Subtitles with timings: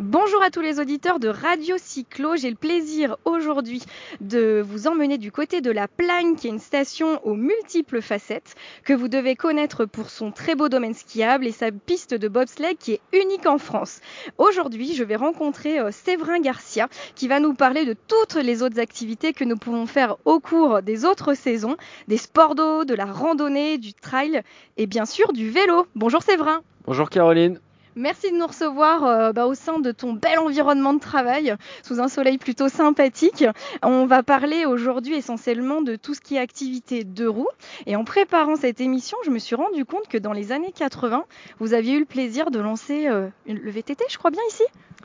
[0.00, 2.34] Bonjour à tous les auditeurs de Radio Cyclo.
[2.34, 3.82] J'ai le plaisir aujourd'hui
[4.22, 8.54] de vous emmener du côté de la Plagne, qui est une station aux multiples facettes,
[8.84, 12.74] que vous devez connaître pour son très beau domaine skiable et sa piste de bobsleigh
[12.74, 14.00] qui est unique en France.
[14.38, 18.80] Aujourd'hui, je vais rencontrer euh, Séverin Garcia, qui va nous parler de toutes les autres
[18.80, 21.76] activités que nous pouvons faire au cours des autres saisons,
[22.08, 24.40] des sports d'eau, de la randonnée, du trail
[24.78, 25.86] et bien sûr du vélo.
[25.94, 26.62] Bonjour Séverin.
[26.86, 27.60] Bonjour Caroline.
[27.94, 32.00] Merci de nous recevoir euh, bah, au sein de ton bel environnement de travail, sous
[32.00, 33.44] un soleil plutôt sympathique.
[33.82, 37.48] On va parler aujourd'hui essentiellement de tout ce qui est activité de roue.
[37.84, 41.24] Et en préparant cette émission, je me suis rendu compte que dans les années 80,
[41.58, 44.64] vous aviez eu le plaisir de lancer euh, le VTT, je crois bien ici?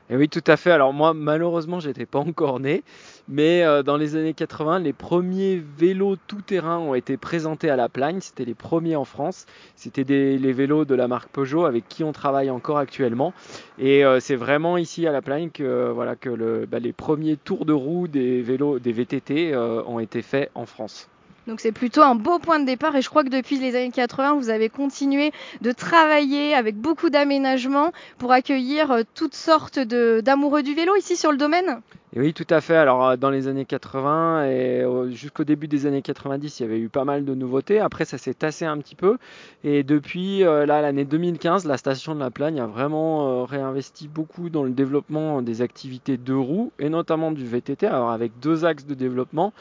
[0.10, 0.72] Et oui, tout à fait.
[0.72, 2.84] Alors moi, malheureusement, j'étais pas encore né,
[3.28, 7.90] mais euh, dans les années 80, les premiers vélos tout-terrain ont été présentés à la
[7.90, 8.20] Plagne.
[8.22, 9.46] C'était les premiers en France.
[9.76, 13.34] C'était les vélos de la marque Peugeot avec qui on travaille encore actuellement.
[13.80, 17.38] Et euh, c'est vraiment ici à la Plagne que voilà que le, bah, les premiers
[17.38, 21.10] tours de roue des vélos, des VTT euh, ont été faits en France.
[21.48, 23.92] Donc c'est plutôt un beau point de départ et je crois que depuis les années
[23.92, 30.62] 80, vous avez continué de travailler avec beaucoup d'aménagements pour accueillir euh, toutes sortes d'amoureux
[30.62, 31.82] du vélo ici sur le domaine?
[32.20, 32.76] Oui, tout à fait.
[32.76, 36.80] Alors euh, dans les années 80 et jusqu'au début des années 90, il y avait
[36.80, 37.80] eu pas mal de nouveautés.
[37.80, 39.18] Après, ça s'est tassé un petit peu.
[39.64, 44.50] Et depuis euh, là, l'année 2015, la station de la Plagne a vraiment réinvesti beaucoup
[44.50, 47.86] dans le développement des activités de roues et notamment du VTT.
[47.86, 49.54] Alors avec deux axes de développement.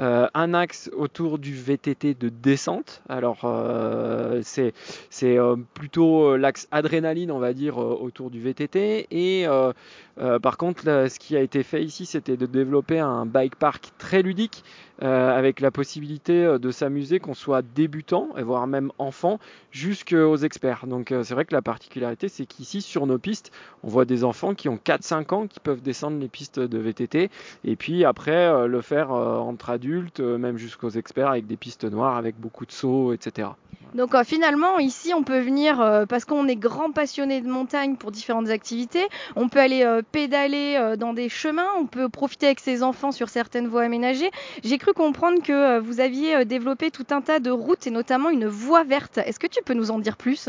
[0.00, 3.02] Euh, un axe autour du VTT de descente.
[3.08, 4.72] Alors euh, c'est
[5.24, 9.08] euh, plutôt l'axe adrénaline, on va dire, autour du VTT.
[9.10, 9.46] Et
[10.42, 14.22] par contre, ce qui a été fait ici, c'était de développer un bike park très
[14.22, 14.64] ludique
[15.00, 19.38] avec la possibilité de s'amuser, qu'on soit débutant, et voire même enfant,
[19.70, 20.86] jusqu'aux experts.
[20.86, 24.54] Donc c'est vrai que la particularité, c'est qu'ici, sur nos pistes, on voit des enfants
[24.54, 27.30] qui ont 4-5 ans qui peuvent descendre les pistes de VTT,
[27.64, 32.16] et puis après le faire entre adultes euh, même jusqu'aux experts avec des pistes noires,
[32.16, 33.48] avec beaucoup de sauts, etc.
[33.94, 37.96] Donc euh, finalement, ici, on peut venir euh, parce qu'on est grand passionné de montagne
[37.96, 39.06] pour différentes activités.
[39.34, 43.66] On peut aller pédaler dans des chemins, on peut profiter avec ses enfants sur certaines
[43.66, 44.30] voies aménagées.
[44.62, 48.46] J'ai cru comprendre que vous aviez développé tout un tas de routes et notamment une
[48.46, 49.18] voie verte.
[49.18, 50.48] Est-ce que tu peux nous en dire plus?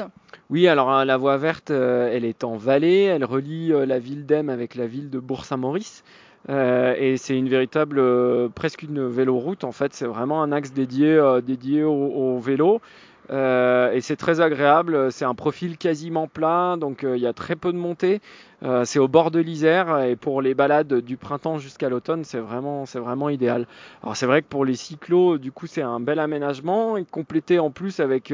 [0.50, 4.50] Oui, alors hein, la voie verte, elle est en vallée, elle relie la ville d'Em
[4.50, 6.04] avec la ville de Bourg-Saint-Maurice.
[6.48, 9.94] Euh, et c'est une véritable, euh, presque une véloroute en fait.
[9.94, 12.82] C'est vraiment un axe dédié, euh, dédié au, au vélo.
[13.32, 15.12] Euh, et c'est très agréable.
[15.12, 18.22] C'est un profil quasiment plat, donc euh, il y a très peu de montée.
[18.62, 22.40] Euh, c'est au bord de l'Isère et pour les balades du printemps jusqu'à l'automne, c'est
[22.40, 23.68] vraiment, vraiment idéal.
[24.04, 27.60] Alors c'est vrai que pour les cyclos, du coup, c'est un bel aménagement et complété
[27.60, 28.34] en plus avec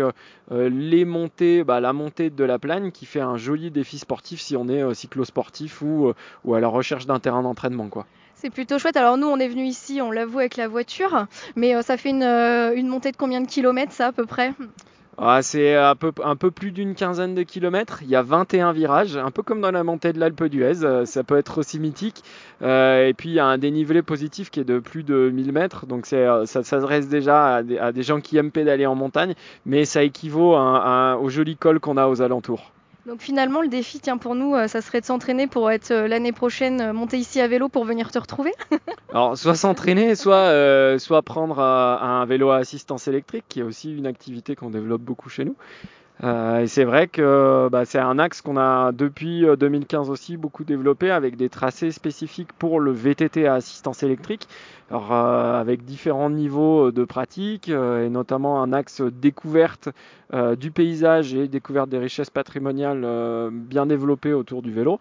[0.49, 4.57] les montées, bah, la montée de la plagne qui fait un joli défi sportif si
[4.57, 6.11] on est cyclosportif ou,
[6.43, 8.07] ou à la recherche d'un terrain d'entraînement, quoi.
[8.45, 8.95] C'est plutôt chouette.
[8.95, 11.25] Alors nous, on est venu ici, on l'avoue, avec la voiture,
[11.55, 14.53] mais ça fait une, une montée de combien de kilomètres, ça, à peu près?
[15.17, 18.03] Ah, c'est un peu, un peu plus d'une quinzaine de kilomètres.
[18.03, 20.83] Il y a 21 virages, un peu comme dans la montée de l'Alpe d'Huez.
[20.83, 22.21] Euh, ça peut être aussi mythique.
[22.61, 25.51] Euh, et puis il y a un dénivelé positif qui est de plus de 1000
[25.51, 25.87] mètres.
[25.87, 29.33] Donc euh, ça s'adresse déjà à des, gens qui aiment pédaler en montagne,
[29.65, 32.71] mais ça équivaut au joli col qu'on a aux alentours.
[33.05, 36.07] Donc finalement, le défi, tiens, pour nous, euh, ça serait de s'entraîner pour être euh,
[36.07, 38.51] l'année prochaine euh, monter ici à vélo pour venir te retrouver
[39.13, 44.07] Alors, soit s'entraîner, soit, soit prendre un vélo à assistance électrique, qui est aussi une
[44.07, 45.55] activité qu'on développe beaucoup chez nous.
[46.23, 50.63] Euh, et c'est vrai que bah, c'est un axe qu'on a depuis 2015 aussi beaucoup
[50.63, 54.47] développé avec des tracés spécifiques pour le VTT à assistance électrique,
[54.91, 59.89] euh, avec différents niveaux de pratique et notamment un axe découverte
[60.57, 64.99] du paysage et découverte des richesses patrimoniales bien développé autour du vélo.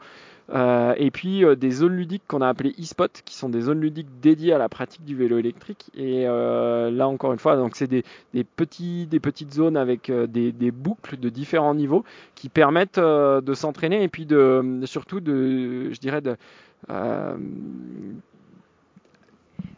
[0.51, 3.81] Euh, et puis euh, des zones ludiques qu'on a appelées e-spot, qui sont des zones
[3.81, 5.91] ludiques dédiées à la pratique du vélo électrique.
[5.97, 8.05] Et euh, là encore une fois, donc c'est des
[8.45, 12.05] petites zones avec des, des, boucles de différents niveaux
[12.35, 16.37] qui permettent de s'entraîner et puis de surtout de, je dirais de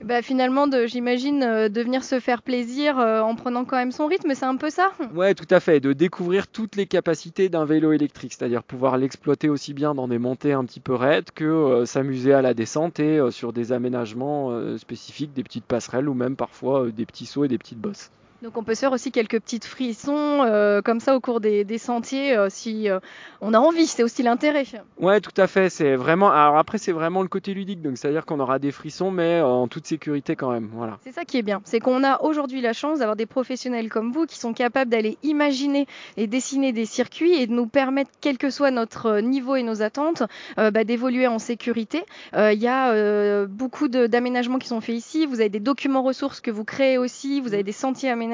[0.03, 4.07] bah, finalement, j'imagine, euh, de venir se faire plaisir euh, en prenant quand même son
[4.07, 7.65] rythme, c'est un peu ça Ouais, tout à fait, de découvrir toutes les capacités d'un
[7.65, 11.45] vélo électrique, c'est-à-dire pouvoir l'exploiter aussi bien dans des montées un petit peu raides que
[11.45, 16.37] euh, s'amuser à la descente et sur des aménagements spécifiques, des petites passerelles ou même
[16.37, 18.11] parfois des petits sauts et des petites bosses.
[18.43, 21.79] Donc on peut se faire aussi quelques petites frissons euh, comme ça au cours des,
[21.79, 23.01] sentiers euh, si euh,
[23.41, 24.65] on a envie, c'est aussi l'intérêt.
[24.99, 27.81] Ouais, tout à fait, c'est vraiment alors après c'est vraiment le côté ludique.
[27.81, 30.99] Donc c'est-à-dire qu'on aura des frissons mais en toute sécurité quand même, voilà.
[31.03, 34.13] C'est ça qui est bien, c'est qu'on a aujourd'hui la chance d'avoir des professionnels comme
[34.13, 35.87] vous qui sont capables d'aller imaginer
[36.19, 39.81] et dessiner des circuits et de nous permettre quel que soit notre niveau et nos
[39.83, 40.23] attentes
[40.57, 42.05] bah, d'évoluer en sécurité.
[42.35, 46.51] Il y a beaucoup d'aménagements qui sont faits ici, vous avez des documents ressources que
[46.51, 48.26] vous créez aussi, vous avez des sentiers aménagés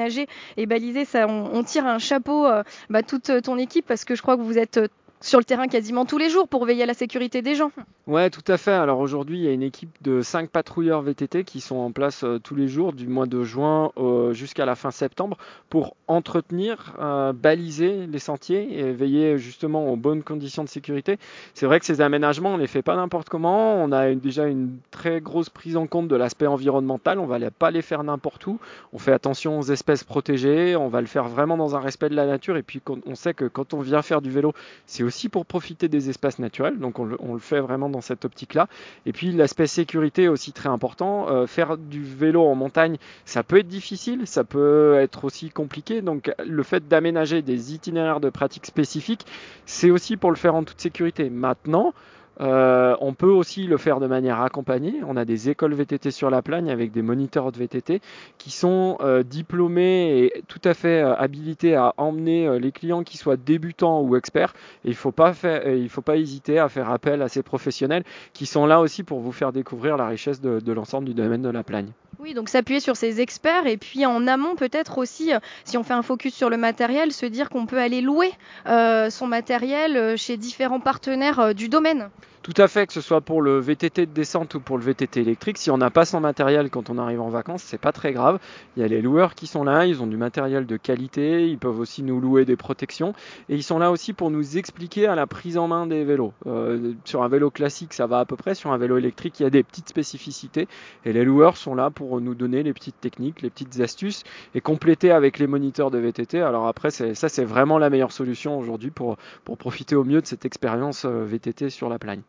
[0.57, 4.21] et balisé, ça, on, tire un chapeau à bah, toute ton équipe parce que je
[4.21, 4.79] crois que vous êtes
[5.23, 7.71] sur le terrain quasiment tous les jours pour veiller à la sécurité des gens.
[8.07, 8.73] Ouais, tout à fait.
[8.73, 12.25] Alors aujourd'hui, il y a une équipe de 5 patrouilleurs VTT qui sont en place
[12.25, 15.37] euh, tous les jours du mois de juin euh, jusqu'à la fin septembre
[15.69, 21.17] pour entretenir, euh, baliser les sentiers et veiller justement aux bonnes conditions de sécurité.
[21.53, 23.81] C'est vrai que ces aménagements, on les fait pas n'importe comment.
[23.81, 27.17] On a déjà une très grosse prise en compte de l'aspect environnemental.
[27.19, 28.59] On va pas les faire n'importe où.
[28.91, 30.75] On fait attention aux espèces protégées.
[30.75, 32.57] On va le faire vraiment dans un respect de la nature.
[32.57, 34.51] Et puis on sait que quand on vient faire du vélo,
[34.85, 38.25] c'est aussi aussi pour profiter des espaces naturels, donc on le, fait vraiment dans cette
[38.25, 38.67] optique-là.
[39.05, 41.29] Et puis l'aspect sécurité aussi très important.
[41.29, 46.01] Euh, faire du vélo en montagne, ça peut être difficile, ça peut être aussi compliqué.
[46.01, 49.25] Donc le fait d'aménager des itinéraires de pratique spécifiques,
[49.67, 51.29] c'est aussi pour le faire en toute sécurité.
[51.29, 51.93] Maintenant,
[52.41, 55.01] euh, on peut aussi le faire de manière accompagnée.
[55.07, 58.01] On a des écoles VTT sur la plagne avec des moniteurs de VTT
[58.37, 63.17] qui sont euh, diplômés et tout à fait euh, habilités à emmener les clients qui
[63.17, 64.53] soient débutants ou experts.
[64.83, 68.03] il ne faut, pas faut pas hésiter à faire appel à ces professionnels
[68.33, 71.49] qui sont là aussi pour vous faire découvrir la richesse de, l'ensemble du domaine de
[71.49, 71.91] la plagne.
[72.19, 75.31] Oui, donc s'appuyer sur ces experts et puis en amont peut-être aussi,
[75.65, 78.31] si on fait un focus sur le matériel, se dire qu'on peut aller louer
[78.65, 82.09] son matériel chez différents partenaires du domaine.
[82.43, 85.21] Tout à fait, que ce soit pour le VTT de descente ou pour le VTT
[85.21, 88.11] électrique, si on n'a pas son matériel quand on arrive en vacances, c'est pas très
[88.11, 88.37] grave.
[88.75, 91.57] Il y a les loueurs qui sont là, ils ont du matériel de qualité, ils
[91.57, 93.13] peuvent aussi nous louer des protections
[93.47, 96.33] et ils sont là aussi pour nous expliquer à la prise en main des vélos.
[96.45, 99.43] Euh, sur un vélo classique, ça va à peu près, sur un vélo électrique, il
[99.43, 100.67] y a des petites spécificités
[101.05, 104.59] et les loueurs sont là pour nous donner les petites techniques, les petites astuces et
[104.59, 106.41] compléter avec les moniteurs de VTT.
[106.41, 109.15] Alors après, ça c'est vraiment la meilleure solution aujourd'hui pour,
[109.45, 112.19] pour profiter au mieux de cette expérience euh, VTT sur la plagne.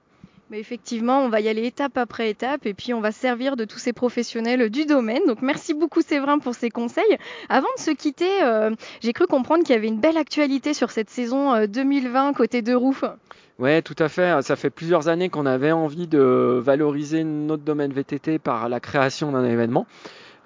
[0.54, 3.78] Effectivement, on va y aller étape après étape et puis on va servir de tous
[3.78, 5.22] ces professionnels du domaine.
[5.26, 7.18] Donc merci beaucoup Séverin pour ces conseils.
[7.48, 8.70] Avant de se quitter, euh,
[9.00, 12.62] j'ai cru comprendre qu'il y avait une belle actualité sur cette saison 2020 euh, côté
[12.62, 13.00] de roues.
[13.58, 14.42] Ouais, tout à fait.
[14.42, 19.32] Ça fait plusieurs années qu'on avait envie de valoriser notre domaine VTT par la création
[19.32, 19.86] d'un événement.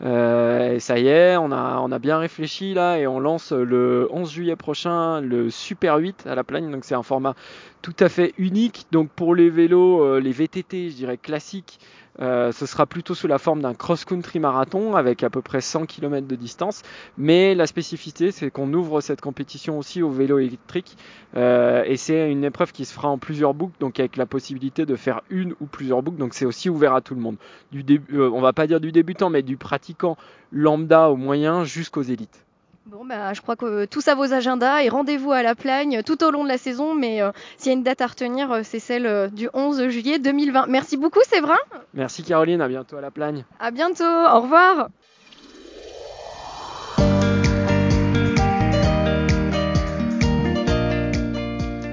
[0.03, 4.31] Euh, et ça y est, on a, bien réfléchi là et on lance le 11
[4.31, 6.71] juillet prochain le Super 8 à la Plagne.
[6.71, 7.35] Donc c'est un format
[7.83, 8.87] tout à fait unique.
[8.93, 11.81] Donc pour les vélos, euh, les VTT, je dirais classiques,
[12.21, 15.87] euh, ce sera plutôt sous la forme d'un cross-country marathon avec à peu près 100
[15.87, 16.83] km de distance.
[17.17, 20.97] Mais la spécificité, c'est qu'on ouvre cette compétition aussi au vélo électrique.
[21.37, 24.87] Euh, et c'est une épreuve qui se fera en plusieurs boucles, donc avec la possibilité
[24.87, 26.19] de faire une ou plusieurs boucles.
[26.19, 27.37] Donc c'est aussi ouvert à tout le monde.
[27.71, 30.17] Du début, on va pas dire du débutant, mais du pratiquant
[30.51, 32.48] lambda au moyen jusqu'aux élites.
[32.91, 36.25] Bon, bah, je crois que tout ça vos agendas et rendez-vous à la Plagne tout
[36.25, 36.95] au long de la saison.
[36.95, 39.89] Mais euh, s'il y a une date à retenir, euh, c'est celle euh, du 11
[39.89, 40.69] juillet 2020.
[40.69, 41.59] Merci beaucoup, Séverin.
[41.93, 42.63] Merci, Caroline.
[42.63, 43.45] À bientôt à la Plagne.
[43.61, 44.05] À bientôt.
[44.05, 44.89] Au revoir.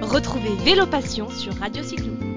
[0.02, 2.35] Retrouvez Vélo Passion sur Radio Cyclo.